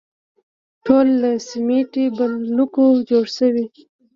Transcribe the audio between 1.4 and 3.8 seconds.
سیمټي بلوکو جوړ شوي.